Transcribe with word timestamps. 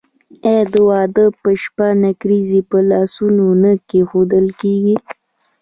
آیا 0.47 0.63
د 0.73 0.75
واده 0.89 1.25
په 1.41 1.49
شپه 1.61 1.87
نکریزې 2.03 2.61
په 2.69 2.77
لاسونو 2.89 3.45
نه 3.63 3.71
کیښودل 3.89 4.47
کیږي؟ 4.61 4.95